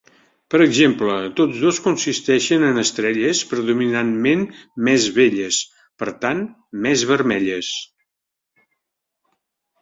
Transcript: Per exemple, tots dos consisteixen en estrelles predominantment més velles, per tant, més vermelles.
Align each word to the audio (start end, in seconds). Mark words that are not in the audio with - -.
Per 0.53 0.59
exemple, 0.63 1.17
tots 1.39 1.57
dos 1.65 1.81
consisteixen 1.87 2.65
en 2.69 2.79
estrelles 2.83 3.41
predominantment 3.51 4.47
més 4.89 5.05
velles, 5.19 5.61
per 6.03 6.09
tant, 6.25 6.43
més 6.87 7.05
vermelles. 7.13 7.71